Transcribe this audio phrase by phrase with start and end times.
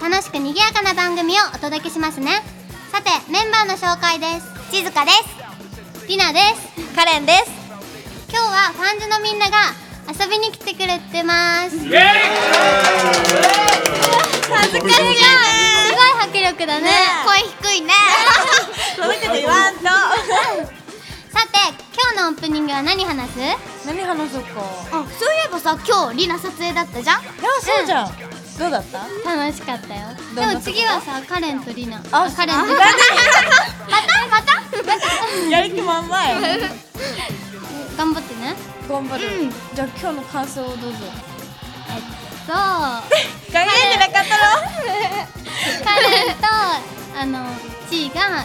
[0.00, 2.42] 楽しく賑やかな番組をお届けしますね。
[2.90, 4.74] さてメンバーの紹介です。
[4.74, 6.08] 静香です。
[6.08, 6.94] りなです。
[6.96, 7.44] カレンです。
[8.28, 9.56] 今日はファンズのみんなが
[10.10, 11.76] 遊びに来てくれてます。
[11.76, 12.04] イエーイ！
[14.52, 14.96] 恥ずかしい。
[14.96, 16.90] すごい迫力だね。
[17.24, 17.38] 声
[17.74, 17.94] 低いね。
[18.96, 19.82] そのこと言わんと。
[19.84, 21.58] さて
[21.94, 23.38] 今日のオープニングは何話す？
[23.86, 24.48] 何話そうか。
[24.90, 25.06] あそうい
[25.46, 27.22] えばさ今日リナ撮影だったじゃん？
[27.22, 27.30] いや
[27.62, 28.08] そうじゃん、
[28.58, 28.98] どうだった？
[29.36, 30.08] 楽しかったよ。
[30.34, 32.02] でも次はさカレンとリナ。
[32.10, 32.78] あカレンとあリナ。
[32.78, 32.92] また
[34.28, 35.10] またまた。
[35.50, 36.16] やる気満々
[38.40, 38.54] ね。
[38.88, 39.50] 頑張る、うん。
[39.50, 40.98] じゃあ今日の感想をどうぞ。
[41.88, 42.02] えっ
[42.46, 42.58] と考
[43.52, 44.36] えてなかった
[45.84, 46.46] カレンと
[47.18, 47.46] あの
[47.88, 48.44] チーが、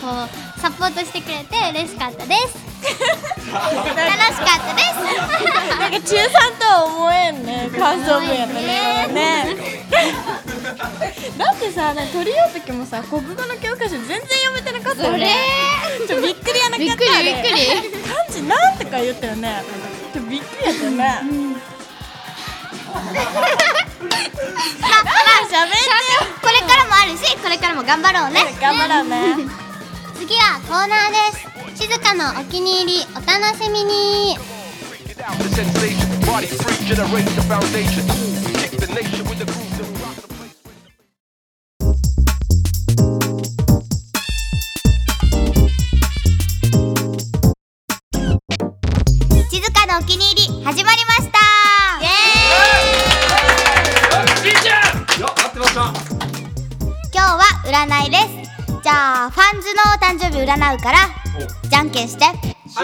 [0.00, 2.66] こうサポートしてくれて嬉しかったです。
[3.52, 4.96] 楽しかったです。
[5.44, 7.70] ろ なんか中3とは思えんね。
[7.78, 8.95] 感想文やったねね
[11.38, 15.34] だってさなんか取り寄った時もさ国語の教科書全然読めてなかったよね。
[16.06, 18.02] ちょっとびっくりやなかったびっくりびっくり。
[18.02, 19.62] 漢字なんとか言ったよね
[20.12, 21.22] ちょっとびっくりやったよね、まあ
[25.46, 25.76] 喋って。
[26.42, 28.54] これからもあるしこれからも頑張ろうね。
[28.60, 29.16] 頑張ろうね
[30.18, 31.38] 次はコーナーで
[31.76, 31.86] す。
[31.88, 34.36] 静かのお気に入りお楽しみに
[50.66, 51.38] 始まりました。
[52.02, 54.38] イエーイ。
[54.50, 54.86] しんちゃん
[55.20, 55.80] よ待ってました
[57.14, 58.26] 今日は占いです。
[58.82, 61.08] じゃあファンズの誕生日占うから
[61.70, 62.18] じゃんけんして。
[62.18, 62.82] じゃ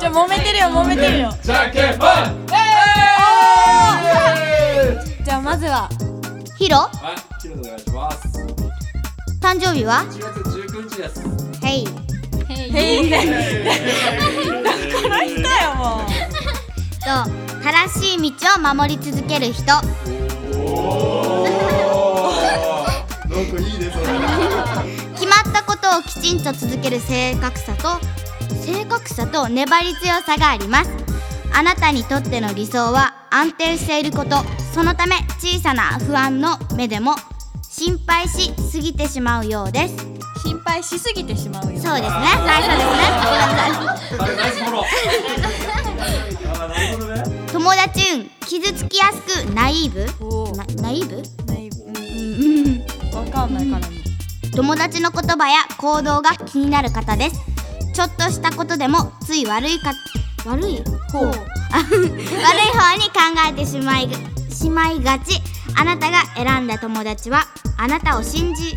[0.00, 1.30] あ揉めてるよ揉めてるよ。
[1.42, 2.08] じゃんけんぽん
[5.22, 5.90] じゃあまずは
[6.56, 6.78] ヒロ？
[6.78, 8.18] はいキロでお願いします。
[9.42, 11.20] 誕生日は？1月19日です。
[11.60, 11.86] ヘイ
[12.48, 13.16] へいこ
[15.08, 16.08] の人よもう
[16.98, 17.04] と
[17.62, 19.82] 正しい道を守り続ける人な
[23.44, 24.06] んかいいねそれ
[25.14, 28.00] 決まったことをきちんと続ける正確さと
[28.64, 30.90] 正確さと粘り強さがあります
[31.52, 34.36] あなたにとっての理想は安定していること
[34.72, 37.14] そのため小さな不安の目でも
[37.62, 40.17] 心配しすぎてしまうようです
[40.48, 41.68] 心配しすぎてしまうよ。
[41.68, 42.00] そうですね。
[42.00, 43.02] 最初ですね。
[44.18, 44.84] はいナイスフォロー
[46.48, 50.24] あーなるほどね友達運傷つきやすくナイーブ？
[50.24, 51.22] おおなナイーブ？
[51.44, 51.72] ないう
[52.68, 53.14] ん。
[53.14, 53.98] わかんないからね。
[54.56, 57.40] 友達の言葉や行動が気になる方です。
[57.92, 59.92] ちょっとしたことでもつい悪いか
[60.46, 60.82] 悪い？
[61.12, 61.30] ほう。
[61.72, 64.08] あ 悪い方に考えてしまい
[64.50, 65.42] しまいがち。
[65.76, 67.44] あなたが選んだ友達は
[67.76, 68.76] あなたを信じ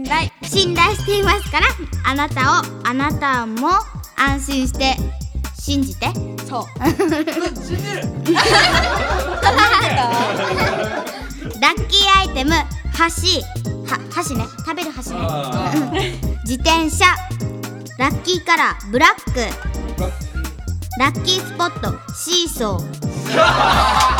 [0.00, 1.66] 信頼信頼していますから
[2.04, 3.68] あなたをあなたも
[4.16, 4.96] 安心して
[5.58, 6.06] 信じて。
[6.48, 6.64] そう。
[6.80, 6.96] ラッ
[11.88, 12.52] キーアイテム
[12.92, 13.40] 箸。
[13.86, 14.44] は箸ね。
[14.58, 15.16] 食べる箸ね。
[15.20, 15.72] あ
[16.44, 17.04] 自転車。
[17.98, 19.46] ラッキーカラーブラック。
[20.98, 24.16] ラッキースポットシーソーー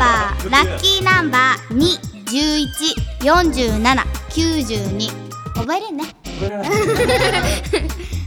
[0.00, 1.76] バーラッキーナンバー
[3.20, 5.10] 2114792
[5.54, 6.04] 覚えれんね。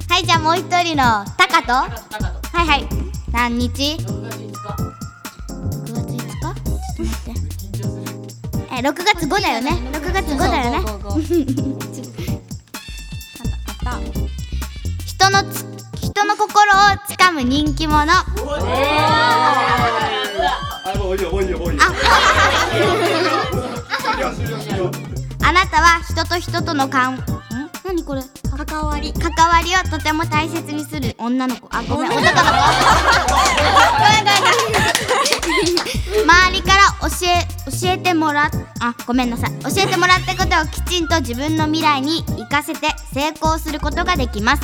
[0.07, 1.87] はいじゃあもう一人のタカトは
[2.63, 2.87] いはい。
[3.31, 4.69] 何日？6月5日。
[5.91, 6.61] 6月5日？
[6.93, 7.33] ちょっと待って。
[8.71, 9.71] え6月5だよね。
[9.93, 10.77] 6月5だよね。
[15.07, 15.65] 人のつ
[16.03, 16.75] 人の心を
[17.09, 18.05] つかむ人気者
[21.13, 21.83] ういいよもういいよもういいよ
[24.01, 24.91] 終了終了終了。
[25.45, 27.23] あなたは人と人との関ん
[27.85, 28.21] 何これ？
[28.49, 29.13] た関わり。
[29.13, 31.67] 関わりをとても大切にする女の子。
[31.71, 32.33] あごめん男の子。
[32.33, 34.81] ごめんごめんごめ
[36.21, 36.23] ん。
[36.23, 37.45] 周りから教え
[37.81, 38.49] 教えてもらっ
[38.79, 39.51] あごめんなさい。
[39.63, 44.63] 教えてもらったことをきちんと自分の未来に生かせて成功することができます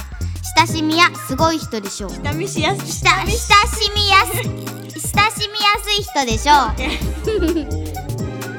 [0.58, 2.10] 親しみやすごい人でしょう。
[2.10, 3.38] 下見しやすした親し
[3.94, 4.42] みやす親
[5.32, 6.74] しみやすい人でしょう。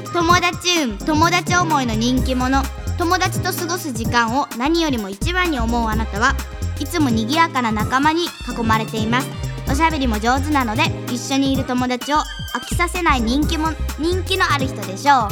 [0.12, 2.62] 友達運友達思いの人気者。
[2.98, 6.34] 友達と過ごす時間を何よりも一番に思うあなたは
[6.78, 8.28] いつも賑やかな仲間に囲
[8.62, 9.28] まれています。
[9.70, 12.24] おしゃべりも上手なので一緒にいる友達を飽
[12.68, 15.30] きさせない人気も人気のある人でしょう。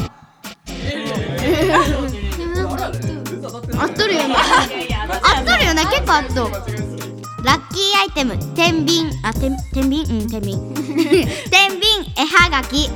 [3.81, 4.21] 合っとるよ
[5.09, 6.49] な合っとるよな結構合っと。
[6.49, 6.89] る
[7.45, 8.37] ラッキーアイテム。
[8.55, 9.11] 天秤。
[9.23, 10.21] あ天天秤？
[10.21, 10.59] うん天秤。
[11.51, 12.91] 天秤絵はがき。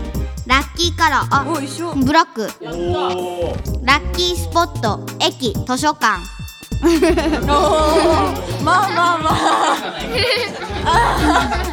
[0.46, 1.26] ラッキーカラー。
[1.30, 1.94] あお一緒。
[1.94, 2.50] ブラック。
[3.84, 5.00] ラッキースポット。
[5.20, 5.54] 駅。
[5.66, 6.18] 図書館。
[8.64, 9.94] まあまあまあ。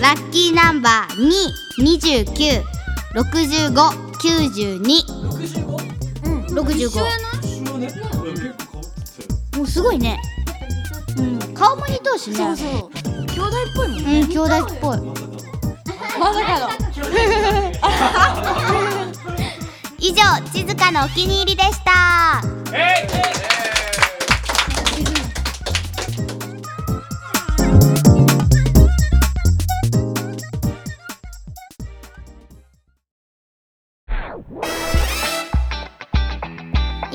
[0.00, 1.50] ラッキーナンバー。
[1.78, 2.62] 229
[3.14, 3.72] 65
[4.20, 5.04] 92
[6.54, 7.29] 65結構変わってたよ
[9.60, 10.18] もうすごいね、
[11.18, 12.36] うん、顔も似とうしね。
[12.36, 12.68] そうそう。
[13.26, 14.20] 兄弟っぽいもんね。
[14.20, 14.98] うん兄弟っぽい。
[16.18, 16.70] まさかの。
[20.00, 22.42] 以上静かのお気に入りでした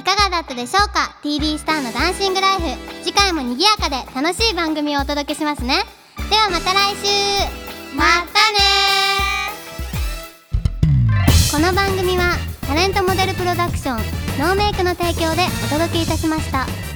[0.06, 3.04] かがだったでしょうか？TD スターのダンシングライフ。
[3.04, 5.84] 次回も賑やかで楽しい番組をお届けしますね。
[6.30, 7.07] ではまた来週。
[7.98, 8.60] またね
[11.52, 12.36] この番組は
[12.68, 13.98] タレントモデルプロダクション
[14.38, 16.94] ノーメイクの提供でお届けいたしました。